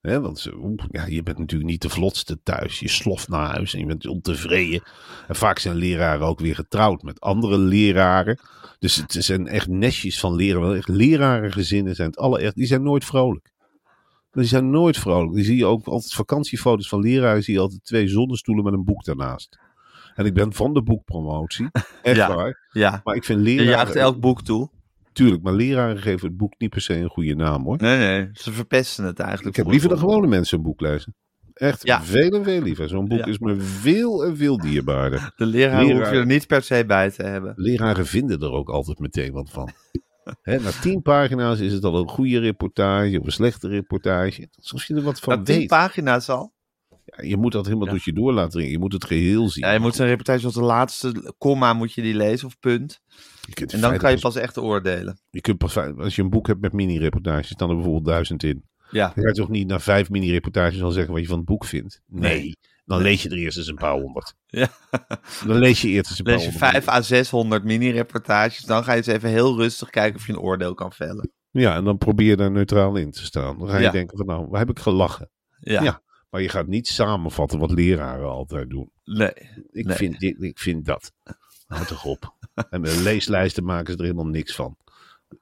[0.00, 2.80] Hè, want ze, ja, je bent natuurlijk niet de vlotste thuis.
[2.80, 4.82] Je sloft naar huis en je bent ontevreden.
[5.28, 8.38] En vaak zijn leraren ook weer getrouwd met andere leraren.
[8.78, 10.60] Dus het zijn echt nestjes van leren.
[10.60, 12.54] Wel echt lerarengezinnen zijn het alle echt.
[12.54, 13.49] Die zijn nooit vrolijk.
[14.30, 15.34] Die zijn nooit vrolijk.
[15.34, 17.42] Die zie je ook altijd vakantiefoto's van leraren.
[17.42, 19.58] Zie je altijd twee zonnestoelen met een boek daarnaast.
[20.14, 21.68] En ik ben van de boekpromotie.
[22.02, 22.34] Echt Ja.
[22.34, 22.68] waar.
[22.72, 23.70] Ja, Maar ik vind je leraren...
[23.70, 24.70] jaagt elk boek toe.
[25.12, 27.76] Tuurlijk, maar leraren geven het boek niet per se een goede naam hoor.
[27.80, 29.48] Nee, nee, ze verpesten het eigenlijk.
[29.56, 31.14] Ik heb liever dan gewone mensen een boek lezen.
[31.54, 32.02] Echt Ja.
[32.02, 32.88] veel en veel liever.
[32.88, 33.24] Zo'n boek Ja.
[33.26, 35.32] is me veel en veel dierbaarder.
[35.36, 36.00] De leraar, Leraar.
[36.00, 37.52] hoef je er niet per se bij te hebben.
[37.56, 39.70] Leraren vinden er ook altijd meteen wat van.
[40.44, 44.48] Na tien pagina's is het al een goede reportage of een slechte reportage.
[44.56, 46.52] Alsof je er wat van Na tien pagina's al.
[47.04, 47.92] Ja, je moet dat helemaal Ja.
[47.92, 48.70] door je door laten dringen.
[48.70, 49.64] Je moet het geheel zien.
[49.64, 53.00] Ja, je moet zo'n reportage als de laatste komma moet je die lezen of punt.
[53.54, 55.20] En dan kan je pas- echt oordelen.
[55.30, 58.64] je kunt pas, als je een boek hebt met mini-reportages, dan er bijvoorbeeld duizend in.
[58.90, 62.00] Ja, je toch niet na vijf mini-reportages al zeggen wat je van het boek vindt?
[62.06, 62.38] Nee.
[62.38, 62.56] Nee.
[62.90, 64.34] Dan lees je er eerst eens een paar honderd.
[64.46, 64.68] Ja.
[65.46, 66.70] Dan lees je eerst eens een paar lees je honderd.
[66.72, 68.64] 5 à 600 mini-reportages.
[68.64, 71.30] Dan ga je eens even heel rustig kijken of je een oordeel kan vellen.
[71.50, 73.58] Ja, en dan probeer je daar neutraal in te staan.
[73.58, 73.90] Dan ga je Ja.
[73.90, 75.30] denken van nou, waar heb ik gelachen?
[75.58, 76.02] Ja, Ja.
[76.30, 78.90] Maar je gaat niet samenvatten wat leraren altijd doen.
[79.04, 79.32] nee.
[79.70, 79.96] Ik, Nee.
[79.96, 81.12] vind, dit, ik vind dat.
[81.66, 82.34] Houd toch op.
[82.70, 84.76] En met leeslijsten maken ze er helemaal niks van.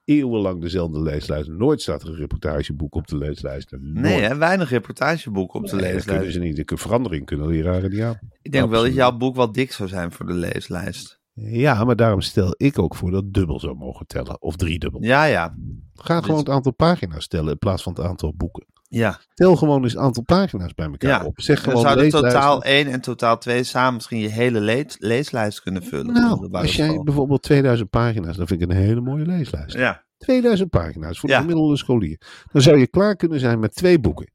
[0.05, 1.49] Eeuwenlang dezelfde leeslijst.
[1.49, 3.71] Nooit staat er een reportageboek op de leeslijst.
[3.71, 3.93] Nooit.
[3.93, 4.37] Nee, hè?
[4.37, 6.53] weinig reportageboeken op de Nee, dat kunnen leeslijst.
[6.55, 6.69] ze niet.
[6.69, 8.19] De verandering kunnen leraren niet aan.
[8.41, 11.19] Ik denk wel dat jouw boek wel dik zou zijn voor de leeslijst.
[11.33, 14.41] Ja, maar daarom stel ik ook voor dat dubbel zou mogen tellen.
[14.41, 15.03] Of driedubbel.
[15.03, 15.55] Ja, ja.
[15.93, 18.65] Ga gewoon het aantal pagina's tellen in plaats van het aantal boeken.
[18.91, 21.25] Ja, Tel gewoon eens het aantal pagina's bij elkaar ja.
[21.25, 21.41] op.
[21.41, 22.41] Zeg Dan gewoon zouden leeslijsten.
[22.41, 26.13] totaal 1 en totaal 2 samen misschien je hele lees- leeslijst kunnen vullen.
[26.13, 27.03] Nou, als jij school.
[27.03, 29.75] bijvoorbeeld 2000 pagina's, dan vind ik een hele mooie leeslijst.
[29.75, 32.21] Ja, 2000 pagina's voor de gemiddelde scholier.
[32.51, 34.31] Dan zou je klaar kunnen zijn met twee boeken.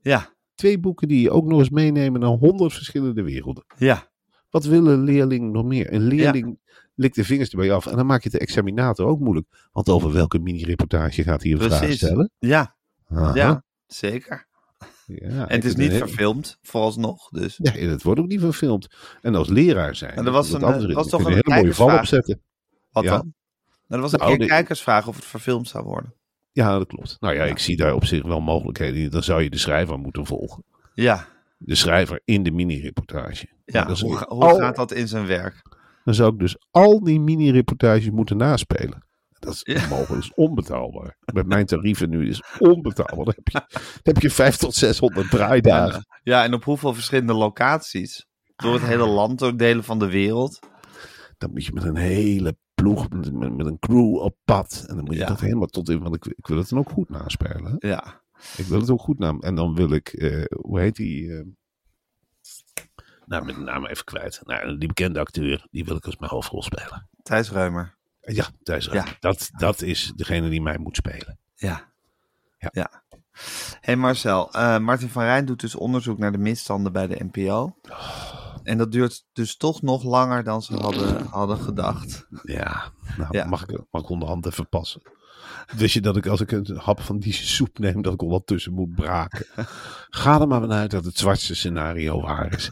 [0.00, 3.64] ja, Twee boeken die je ook nog eens meenemen naar 100 verschillende werelden.
[3.78, 4.14] ja.
[4.50, 5.92] Wat wil een leerling nog meer?
[5.92, 6.58] Een leerling
[6.94, 9.68] likt de vingers erbij af en dan maak je de examinator ook moeilijk.
[9.72, 11.96] Want over welke mini-reportage gaat hij een vraag Precies.
[11.96, 12.30] stellen?
[12.38, 12.76] Ja,
[13.08, 13.34] Aha.
[13.34, 14.46] ja, zeker.
[15.06, 17.28] Ja, En het is niet verfilmd, vooralsnog.
[17.28, 17.58] Dus.
[17.62, 18.94] Ja, het wordt ook niet verfilmd.
[19.22, 20.12] En als leraar zijn.
[20.14, 22.42] En er was een, er was toch een hele mooie val opzetten.
[22.90, 23.10] Wat Ja.
[23.10, 23.20] dan?
[23.20, 23.32] Nou,
[23.88, 26.14] er was een Nou, keer de- kijkersvraag of het verfilmd zou worden.
[26.52, 27.16] Ja, dat klopt.
[27.20, 29.10] Nou ja, ik zie daar op zich wel mogelijkheden in.
[29.10, 30.64] Dan zou je de schrijver moeten volgen.
[30.94, 31.26] Ja,
[31.58, 33.46] De schrijver in de mini-reportage.
[33.64, 33.84] ja.
[33.84, 35.62] dan, zou hoe, hoe al- gaat dat in zijn werk?
[36.04, 39.05] dan zou ik dus al die mini-reportages moeten naspelen.
[39.46, 41.16] Dat is onmogelijk, dat is onbetaalbaar.
[41.32, 43.24] Met mijn tarieven nu is onbetaalbaar.
[43.24, 43.60] Dan heb je,
[44.02, 46.06] dan heb je 5 tot 600 draaidagen.
[46.22, 48.26] Ja, en op hoeveel verschillende locaties?
[48.56, 50.58] Door het hele land, door delen van de wereld.
[51.38, 54.84] Dan moet je met een hele ploeg, met, met, een crew op pad.
[54.88, 55.26] En dan moet je Ja.
[55.26, 56.02] dat helemaal tot in.
[56.02, 57.74] Want ik, ik wil het dan ook goed naspelen.
[57.78, 58.22] Ja,
[58.56, 59.40] Ik wil het ook goed naam.
[59.40, 61.32] En dan wil ik, eh, hoe heet die?
[61.36, 61.44] eh,
[63.26, 64.40] nou, met de naam even kwijt.
[64.44, 67.08] Nou, die bekende acteur, die wil ik als mijn hoofdrol spelen.
[67.22, 67.95] Thijs Reumer.
[68.34, 68.92] Ja, Thijs Ja.
[68.92, 69.16] Ruijmer.
[69.20, 71.38] Dat, dat is degene die mij moet spelen.
[71.54, 71.92] Ja.
[72.58, 72.68] Ja.
[72.72, 73.02] ja.
[73.80, 77.76] hey Marcel, eh, Martin van Rijn doet dus onderzoek naar de misstanden bij de NPO.
[78.62, 82.26] En dat duurt dus toch nog langer dan ze hadden, hadden gedacht.
[82.42, 83.44] Ja, nou, Ja.
[83.44, 85.02] Mag, ik, mag ik onderhand even passen?
[85.76, 88.72] Wist je dat ik als ik een hap van die soep neem, dat ik ondertussen
[88.72, 89.46] moet braken?
[90.10, 92.70] Ga er maar vanuit dat het zwartste scenario waar is.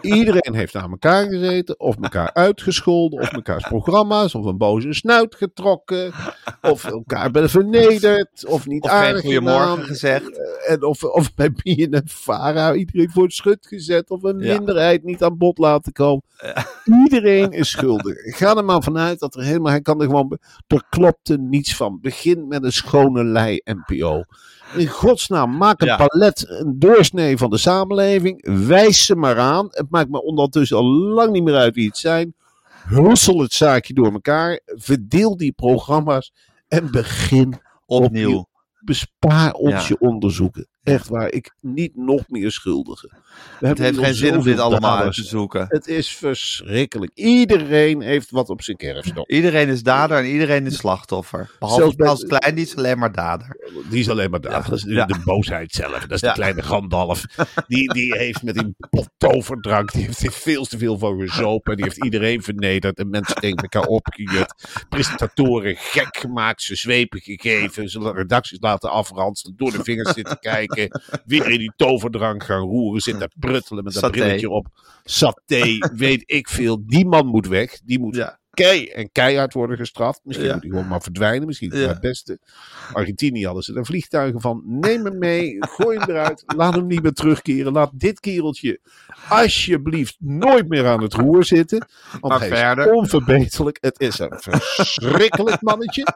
[0.00, 5.34] Iedereen heeft aan elkaar gezeten, of elkaar uitgescholden, of mekaars programma's, of een boze snuit
[5.34, 6.12] getrokken,
[6.62, 10.40] of elkaar hebben vernederd, of niet Of aardig goedemorgen gezegd.
[10.66, 14.10] En of, of bij BNN Vara iedereen voor het schut gezet.
[14.10, 14.56] Of een Ja.
[14.56, 16.22] minderheid niet aan bod laten komen.
[17.04, 18.36] Iedereen is schuldig.
[18.36, 19.70] Ga er maar vanuit dat er helemaal...
[19.72, 20.38] Hij kan er gewoon...
[20.66, 21.98] Er klopte niets van.
[22.16, 24.22] Begin met een schone lei NPO.
[24.76, 25.96] In godsnaam, maak een Ja.
[26.06, 28.48] palet, een doorsnee van de samenleving.
[28.66, 29.66] Wijs ze maar aan.
[29.70, 32.34] Het maakt me ondertussen al lang niet meer uit wie het zijn.
[32.88, 34.60] Hussel het zaakje door elkaar.
[34.64, 36.32] Verdeel die programma's.
[36.68, 37.54] En begin
[37.86, 38.46] Opnieuw.
[38.80, 39.84] bespaar ons Ja.
[39.88, 40.66] je onderzoeken.
[40.82, 43.10] Echt waar, ik niet nog meer schuldigen.
[43.58, 45.64] Het heeft geen zin om dit allemaal uit te zoeken.
[45.68, 47.10] Het is verschrikkelijk.
[47.14, 49.28] Iedereen heeft wat op zijn kerfstok.
[49.30, 51.50] Iedereen is dader en iedereen is slachtoffer.
[51.58, 53.56] Behalve Frans Klein, die is alleen maar dader.
[53.90, 54.62] Die is alleen maar daar.
[54.64, 55.06] Dat is de, Ja.
[55.06, 55.98] de boosheid zelf.
[56.00, 57.24] Dat is de kleine Gandalf.
[57.66, 59.92] Die, die heeft met die pot toverdrank.
[59.92, 61.76] Die heeft er veel te veel van gezopen.
[61.76, 62.98] Die heeft iedereen vernederd.
[62.98, 64.54] En mensen tegen elkaar opgejut.
[64.88, 66.62] Presentatoren gek gemaakt.
[66.62, 67.88] Ze zwepen gegeven.
[67.88, 69.56] Ze redacties laten afranselen.
[69.56, 71.00] Door de vingers zitten kijken.
[71.24, 73.00] Weer in die toverdrank gaan roeren.
[73.00, 74.18] Zitten pruttelen met dat Saté.
[74.18, 74.66] brilletje op.
[75.04, 76.86] Saté, weet ik veel.
[76.86, 77.80] Die man moet weg.
[77.84, 78.38] Die moet Ja.
[78.64, 80.20] Kei en keihard worden gestraft.
[80.24, 80.52] Misschien Ja.
[80.54, 81.46] moet hij gewoon maar verdwijnen.
[81.46, 81.82] Misschien is Ja.
[81.82, 82.38] het het beste.
[82.92, 84.62] Argentinië hadden ze er vliegtuigen van.
[84.66, 86.42] Neem hem mee, gooi hem eruit.
[86.46, 87.72] Laat hem niet meer terugkeren.
[87.72, 88.80] Laat dit kereltje
[89.28, 91.86] alsjeblieft nooit meer aan het roer zitten.
[92.10, 92.86] Want Maar hij verder.
[92.86, 93.78] is onverbeterlijk.
[93.80, 96.06] Het is een verschrikkelijk mannetje.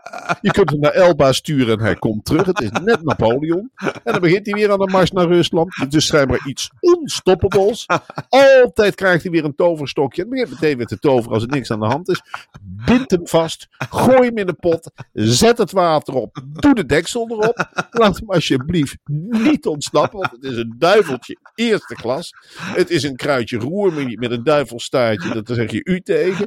[0.40, 2.46] Je kunt hem naar Elba sturen en hij komt terug.
[2.46, 3.70] Het is net Napoleon.
[3.76, 5.76] En dan begint hij weer aan de mars naar Rusland.
[5.76, 7.86] Het is schijnbaar iets onstoppables.
[8.28, 10.22] Altijd krijgt hij weer een toverstokje.
[10.22, 12.22] En begint meteen weer te toveren als er niks aan de hand is.
[12.60, 13.66] Bind hem vast.
[13.70, 14.90] Gooi hem in de pot.
[15.12, 16.42] Zet het water op.
[16.52, 17.86] Doe de deksel erop.
[17.90, 18.96] Laat hem alsjeblieft
[19.28, 20.18] niet ontsnappen.
[20.18, 22.32] Want het is een duiveltje eerste klas.
[22.56, 25.42] Het is een kruidje roer met- een duivelstaartje.
[25.42, 26.46] Dat zeg je u tegen.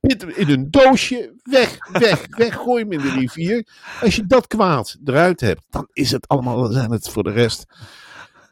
[0.00, 1.34] Bind hem in een doosje.
[1.42, 2.54] Weg, weg, weg.
[2.54, 3.66] Gooi hem in de rivier.
[4.00, 7.30] Als je dat kwaad eruit hebt, dan is het allemaal, dan zijn het voor de
[7.30, 7.64] rest.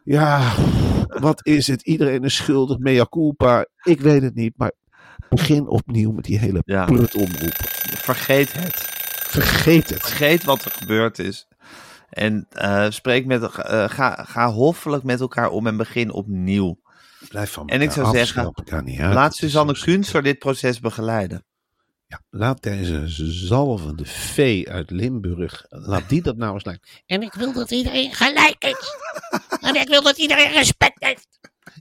[0.05, 0.53] Ja,
[1.07, 1.83] wat is het?
[1.83, 2.79] Iedereen is schuldig.
[2.79, 3.67] Mea culpa.
[3.83, 4.73] Ik weet het niet, maar
[5.31, 6.85] begin opnieuw met die hele Ja.
[6.85, 7.55] prutomroep.
[7.97, 8.75] Vergeet het.
[9.31, 10.01] Vergeet het.
[10.01, 11.47] Vergeet wat er gebeurd is.
[12.11, 16.81] En eh, spreek met, eh, ga, ga hoffelijk met elkaar om en begin opnieuw.
[17.29, 18.53] Blijf van En ik zou zeggen.
[18.97, 21.45] Laat Suzanne Kunster dit proces begeleiden.
[22.07, 23.03] Ja, laat deze
[23.47, 26.89] zalvende vee uit Limburg, laat die dat nou eens lijken.
[27.07, 28.97] En ik wil dat iedereen gelijk is.
[29.61, 31.29] En ik wil dat iedereen respect heeft.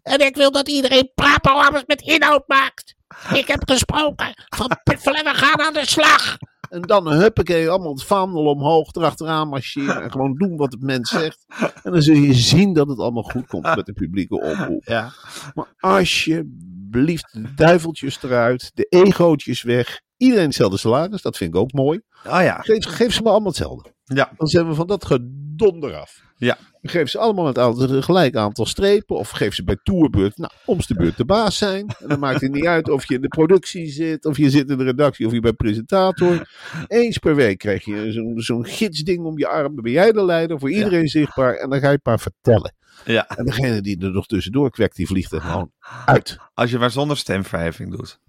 [0.04, 2.96] En ik wil dat iedereen praatprogramma's met inhoud maakt.
[3.34, 6.38] Ik heb gesproken van Piffel en we gaan aan de slag.
[6.70, 11.10] En dan huppakee, allemaal het vaandel omhoog, erachteraan marcheren en gewoon doen wat het mens
[11.10, 11.46] zegt.
[11.84, 14.84] En dan zul je zien dat het allemaal goed komt met de publieke oproep.
[14.84, 15.12] Ja.
[15.54, 20.02] Maar alsjeblieft, de duiveltjes eruit, de egootjes weg.
[20.18, 22.02] Iedereen hetzelfde salaris, dat vind ik ook mooi.
[22.28, 22.62] Oh ja.
[22.62, 23.94] Geef, geef ze maar allemaal hetzelfde.
[24.04, 24.32] Ja.
[24.38, 26.22] Dan zijn we van dat gedonder af.
[26.40, 26.58] Ja.
[26.82, 29.16] Geef ze allemaal het aantal, een gelijk aantal strepen.
[29.16, 31.88] Of geef ze bij toerbeurt, nou, om de beurt de baas zijn.
[32.00, 34.70] En dan maakt het niet uit of je in de productie zit, of je zit
[34.70, 36.50] in de redactie, of je bent presentator.
[36.88, 39.76] Eens per week krijg je zo'n gidsding om je arm.
[39.76, 41.54] Dan ben jij de leider, voor iedereen zichtbaar.
[41.54, 42.76] En dan ga je het maar vertellen.
[43.06, 43.28] ja.
[43.28, 45.72] En degene die er nog tussendoor kwekt, die vliegt er gewoon
[46.06, 46.38] uit.
[46.54, 48.20] Als je maar zonder stemverheffing doet.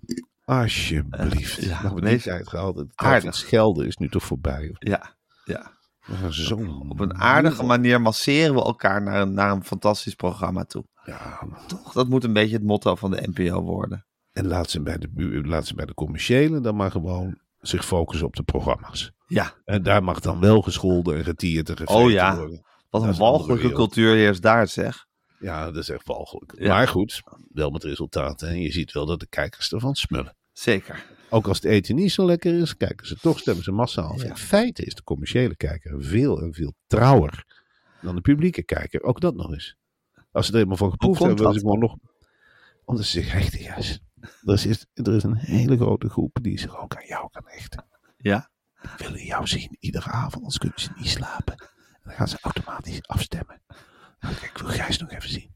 [0.44, 1.64] Alsjeblieft.
[1.64, 2.76] Ja, nou, we nee, die tijd gehaald.
[2.76, 3.34] Het aardig.
[3.34, 4.74] schelden is nu toch voorbij.
[4.78, 5.14] Ja.
[5.44, 5.78] Ja.
[6.30, 10.84] Zo Op een aardige manier masseren we elkaar naar een, naar een fantastisch programma toe.
[11.04, 11.92] Ja, Toch?
[11.92, 14.06] Dat moet een beetje het motto van de NPO worden.
[14.32, 18.26] En laat ze bij de, laat ze bij de commerciële dan maar gewoon zich focussen
[18.26, 19.12] op de programma's.
[19.26, 19.54] Ja.
[19.64, 22.36] En daar mag dan wel gescholden en getierd en Oh ja.
[22.36, 22.64] worden.
[22.90, 25.06] Wat een walgelijke cultuur heerst daar, zeg.
[25.38, 26.54] Ja, dat is echt walgelijk.
[26.58, 26.74] Ja.
[26.74, 28.48] Maar goed, wel met resultaten.
[28.48, 30.36] En je ziet wel dat de kijkers ervan smullen.
[30.60, 31.06] Zeker.
[31.30, 34.18] Ook als het eten niet zo lekker is, kijken ze toch, stemmen ze massaal.
[34.18, 34.24] Ja.
[34.24, 37.44] In feite is de commerciële kijker veel en veel trouwer
[38.02, 39.02] dan de publieke kijker.
[39.02, 39.76] Ook dat nog eens.
[40.32, 41.96] Als ze er eenmaal van geproefd hebben, willen ze gewoon nog...
[42.84, 44.00] Omdat ze zich hechten, juist.
[44.44, 47.86] Er is, er is een hele grote groep die zich ook aan jou kan hechten.
[48.16, 48.50] Ja.
[48.80, 51.54] Die willen jou zien iedere avond, anders kunnen ze niet slapen.
[51.58, 53.62] En dan gaan ze automatisch afstemmen.
[54.20, 55.54] Nou, kijk, ik wil Gijs nog even zien.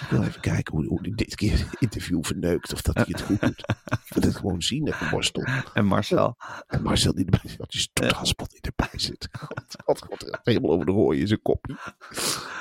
[0.00, 2.72] Ik wil even kijken hoe, hoe hij dit keer het interview verneukt.
[2.72, 3.60] Of dat hij het goed doet.
[4.06, 5.44] Ik wil het gewoon zien, even borstel.
[5.74, 6.36] En Marcel.
[6.66, 9.28] En Marcel die erbij zit, die stoethaspel die erbij zit.
[9.38, 11.76] God, God, God, helemaal over de rooien in zijn kopje.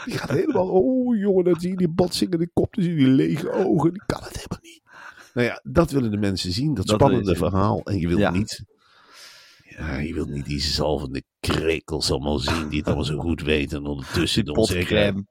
[0.05, 3.07] Die gaat helemaal, oh jongen, dan zie je die botsingende kop, dan zie je die
[3.07, 3.93] lege ogen.
[3.93, 4.81] Die kan het helemaal niet.
[5.33, 7.81] Nou ja, dat willen de mensen zien, dat, Dat spannende verhaal.
[7.83, 8.31] En je wilt Ja.
[8.31, 8.63] niet,
[9.77, 13.77] ja, je wilt niet die zalvende krekels allemaal zien, die het allemaal zo goed weten.
[13.77, 15.25] En ondertussen Die potcrème.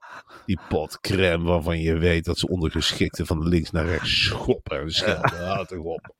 [0.45, 4.91] die pot crème waarvan je weet dat ze ondergeschikte van links naar rechts schoppen en
[4.91, 5.67] schelden.
[5.67, 6.15] Toch op.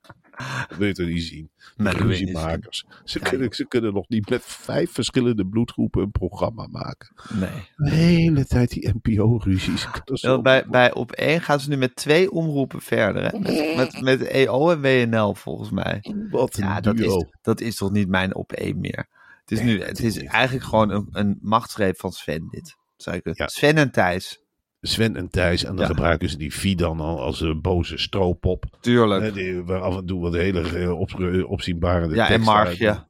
[0.67, 1.49] Dat wil je toch niet zien.
[1.75, 2.85] Nee, Ruziemakers.
[3.03, 7.15] Ze kunnen, ze kunnen nog niet met vijf verschillende bloedgroepen een programma maken.
[7.33, 7.69] Nee.
[7.75, 9.87] De hele tijd die NPO-ruzies.
[10.05, 13.23] Wel, bij, bij op één gaan ze nu met twee omroepen verder.
[13.23, 13.39] Hè?
[13.39, 16.13] Met, met, met EO en WNL volgens mij.
[16.29, 17.17] Wat een Ja, dat duo.
[17.17, 19.07] is, dat is toch niet mijn op één meer.
[19.41, 22.75] Het is, nu, het is eigenlijk gewoon een, een machtsgreep van Sven dit.
[22.97, 23.37] Zou ik het.
[23.37, 23.47] Ja.
[23.47, 24.43] Sven en Thijs.
[24.87, 25.63] Sven en Thijs.
[25.63, 25.85] En dan Ja.
[25.91, 28.65] gebruiken ze die Vie dan al als een boze stroopop.
[28.79, 29.23] Tuurlijk.
[29.23, 31.09] Hè, die, waar af en toe wat hele eh, op,
[31.47, 33.05] opzienbare ja, en uit-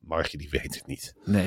[0.00, 1.14] Margje, die weet het niet.
[1.24, 1.46] Nee.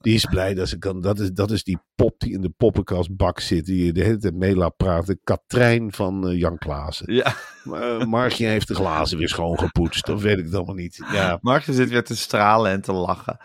[0.00, 1.00] Die is blij dat ze kan.
[1.00, 3.64] Dat is, dat is die pop die in de poppenkastbak zit.
[3.66, 5.20] Die de hele tijd mee laat praten.
[5.24, 7.14] Katrijn van eh, Jan Klaassen.
[7.14, 10.06] Ja, Maar uh, Margje heeft de glazen weer schoongepoetst.
[10.06, 11.00] Dat weet ik het allemaal niet.
[11.12, 13.38] Ja, Markje zit weer te stralen en te lachen.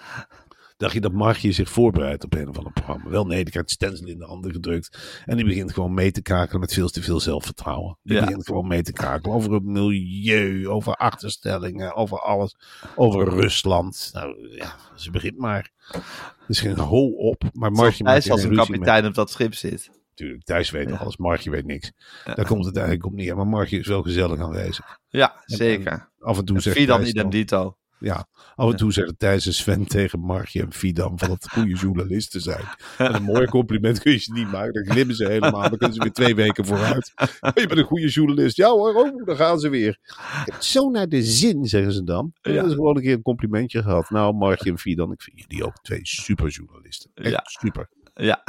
[0.80, 3.10] Dacht je dat Margje zich voorbereidt op een of ander programma?
[3.10, 5.22] Wel nee, die krijgt stencil in de handen gedrukt.
[5.26, 7.98] En die begint gewoon mee te kakelen met veel te veel zelfvertrouwen.
[8.04, 8.26] Die Ja.
[8.26, 12.56] begint gewoon mee te kakelen over het milieu, over achterstellingen, over alles.
[12.96, 14.10] Over Rusland.
[14.14, 15.72] Nou ja, ze begint maar.
[15.92, 16.02] Er
[16.48, 17.44] is geen hol op.
[17.54, 18.58] Maar Margje Hij is als een mee.
[18.58, 19.90] kapitein op dat schip zit.
[20.10, 20.96] Natuurlijk, Thijs weet Ja.
[20.96, 21.92] alles, Margje weet niks.
[22.24, 23.36] Daar komt het eigenlijk op neer.
[23.36, 25.00] Maar Margje is wel gezellig aanwezig.
[25.10, 26.10] Ja, En- zeker.
[26.20, 27.78] Af en toe En zegt Fidan idem dan- dito.
[28.00, 31.76] Ja, af en toe zeggen Thijs en Sven tegen Margje en Fidan van het goede
[31.76, 32.66] journalisten zijn.
[32.98, 34.74] En een mooi compliment kun je ze niet maken.
[34.74, 35.70] Dan glimmen ze helemaal.
[35.70, 37.12] Dan kunnen ze weer twee weken vooruit.
[37.40, 38.56] Je bent een goede journalist.
[38.56, 40.00] Ja hoor, oh, dan gaan ze weer.
[40.04, 42.34] Ik heb het zo naar de zin, zeggen ze dan.
[42.42, 42.62] En Ja.
[42.62, 44.10] dat is gewoon een keer een complimentje gehad.
[44.10, 47.12] Nou, Margje en Fidan, ik vind jullie ook twee superjournalisten.
[47.14, 47.42] Echt Ja.
[47.44, 47.90] super.
[48.14, 48.44] Ja.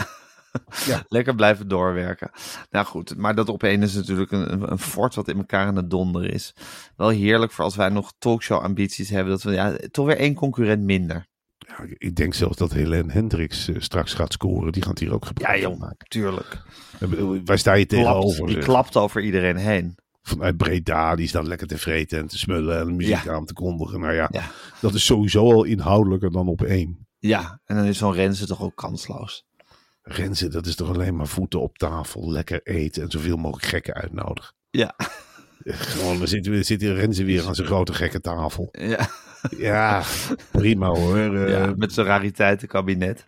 [0.86, 1.04] Ja.
[1.08, 2.30] Lekker blijven doorwerken.
[2.70, 5.76] Nou goed, maar dat op een is natuurlijk een, een, fort wat in elkaar aan
[5.76, 6.54] het donderen is.
[6.96, 9.32] Wel heerlijk voor als wij nog talkshow ambities hebben.
[9.32, 11.26] Dat we ja, toch weer één concurrent minder.
[11.58, 14.72] Ja, ik- denk zelfs dat Helene Hendricks eh, straks gaat scoren.
[14.72, 16.08] Die gaat hier ook Ja gebruik van joh, maken.
[16.08, 16.62] tuurlijk.
[17.44, 18.34] Waar sta je tegenover?
[18.34, 18.64] Klapt, die zeg?
[18.64, 19.98] klapt over iedereen heen.
[20.22, 23.32] vanuit Breda, die staat lekker te vreten en te smullen en muziek Ja.
[23.32, 24.00] aan te kondigen.
[24.00, 24.42] Nou ja, Ja.
[24.80, 27.06] dat is sowieso al inhoudelijker dan op één.
[27.18, 29.44] Ja, en dan is zo'n Renze toch ook kansloos.
[30.12, 33.94] Renze, dat is toch alleen maar voeten op tafel, lekker eten en zoveel mogelijk gekken
[33.94, 34.54] uitnodigen.
[34.70, 34.94] Ja,
[35.64, 38.68] Gewoon, dan zit, dan zit Renze weer aan zijn grote gekke tafel.
[38.72, 39.08] ja,
[39.56, 40.02] Ja,
[40.50, 41.16] prima hoor.
[41.36, 41.72] Eh, ja ja.
[41.76, 43.26] met zijn rariteitenkabinet.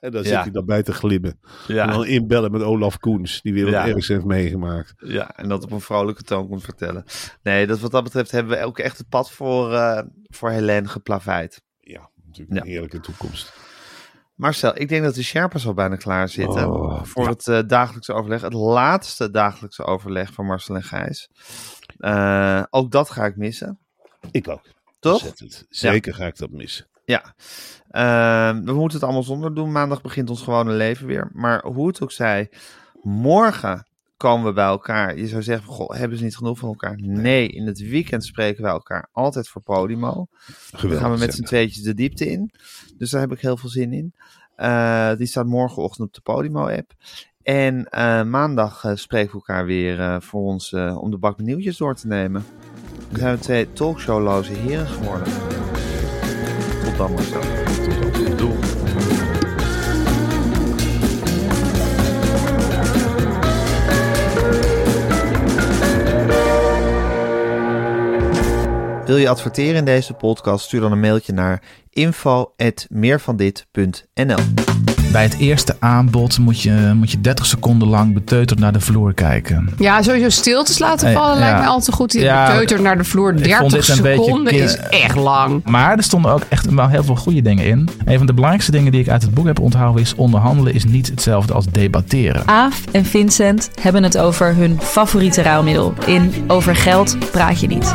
[0.00, 0.28] en dan Ja.
[0.28, 1.38] zit hij dan bij te glimmen.
[1.68, 3.86] En Ja, dan inbellen met Olaf Koens, die weer wat Ja.
[3.88, 4.94] ergs heeft meegemaakt.
[4.96, 7.04] ja, en dat op een vrolijke toon komt vertellen.
[7.42, 10.88] Nee, dat, wat dat betreft hebben we ook echt het pad voor, eh voor Helene
[10.88, 11.62] geplaveid.
[11.80, 12.72] Ja, natuurlijk een Ja.
[12.72, 13.52] heerlijke toekomst.
[14.38, 17.30] Marcel, ik denk dat de Sherpas al bijna klaar zitten Oh, voor ja.
[17.30, 18.40] het eh, dagelijkse overleg.
[18.40, 21.30] Het laatste dagelijkse overleg van Marcel en Gijs.
[21.98, 23.78] Eh, ook dat ga ik missen,
[24.30, 24.62] Ik ook.
[25.00, 25.32] toch?
[25.68, 26.86] Zeker ga ik dat missen.
[27.04, 27.34] Ja.
[27.90, 29.72] Ehm, we moeten het allemaal zonder doen.
[29.72, 31.30] Maandag begint ons gewone leven weer.
[31.32, 32.50] Maar hoe het ook zij,
[33.02, 33.86] morgen
[34.18, 35.18] komen we bij elkaar.
[35.18, 36.98] Je zou zeggen, goh, hebben ze niet genoeg van elkaar?
[37.00, 40.12] Nee, in het weekend spreken wij elkaar altijd voor Podimo.
[40.12, 40.26] Dan
[40.80, 41.02] Geweldig.
[41.02, 42.50] gaan we met z'n tweetjes de diepte in.
[42.96, 44.14] Dus daar heb ik heel veel zin in.
[44.58, 46.92] Eh, die staat morgenochtend op de Podimo-app.
[47.42, 51.76] En eh, maandag eh, spreken we elkaar weer voor ons om de bak met nieuwtjes
[51.76, 52.44] door te nemen.
[53.10, 55.32] We zijn twee talkshowloze heren geworden.
[56.84, 57.40] Tot dan, Marcel.
[57.40, 57.77] Doei.
[69.08, 70.64] Wil je adverteren in deze podcast?
[70.64, 74.36] Stuur dan een mailtje naar info.meervandit.nl
[75.12, 79.14] Bij het eerste aanbod moet je, moet je 30 seconden lang beteuterd naar de vloer
[79.14, 79.68] kijken.
[79.78, 81.40] Ja, sowieso stiltes laten Eh, vallen ja.
[81.40, 82.10] lijkt me altijd goed.
[82.10, 83.28] Die Ja, beteuterd naar de vloer.
[83.30, 85.64] vond 30 dit een beetje seconden is echt lang.
[85.64, 87.88] Maar er stonden ook echt wel heel veel goede dingen in.
[88.04, 90.14] Een van de belangrijkste dingen die ik uit het boek heb onthouden is...
[90.14, 92.42] onderhandelen is niet hetzelfde als debatteren.
[92.46, 95.92] Aaf en Vincent hebben het over hun favoriete ruilmiddel.
[96.06, 97.94] In Over geld praat je niet.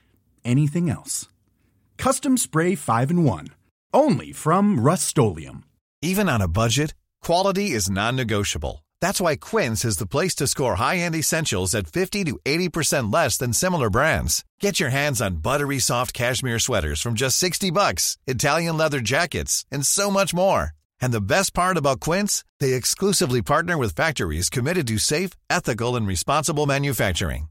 [0.43, 1.27] anything else.
[1.97, 3.47] Custom Spray 5 in 1.
[3.93, 5.17] Only from Rust
[6.01, 8.83] Even on a budget, quality is non-negotiable.
[9.01, 13.37] That's why Quince is the place to score high-end essentials at 50 to 80% less
[13.37, 14.43] than similar brands.
[14.59, 19.65] Get your hands on buttery soft cashmere sweaters from just 60 bucks, Italian leather jackets,
[19.71, 20.71] and so much more.
[20.99, 25.95] And the best part about Quince, they exclusively partner with factories committed to safe, ethical,
[25.95, 27.50] and responsible manufacturing.